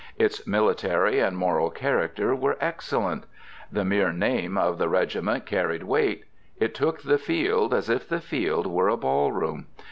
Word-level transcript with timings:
Its 0.17 0.47
military 0.47 1.19
and 1.19 1.37
moral 1.37 1.69
character 1.69 2.33
were 2.33 2.57
excellent. 2.59 3.25
The 3.71 3.85
mere 3.85 4.11
name 4.11 4.57
of 4.57 4.79
the 4.79 4.89
regiment 4.89 5.45
carried 5.45 5.83
weight. 5.83 6.23
It 6.59 6.73
took 6.73 7.03
the 7.03 7.19
field 7.19 7.71
as 7.71 7.87
if 7.87 8.09
the 8.09 8.19
field 8.19 8.65
were 8.65 8.89
a 8.89 8.97
ball 8.97 9.31
room. 9.31 9.67